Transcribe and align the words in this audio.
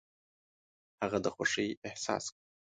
هغه 1.01 1.17
د 1.25 1.27
خوښۍ 1.35 1.69
احساس 1.87 2.23
کوي. 2.33 2.41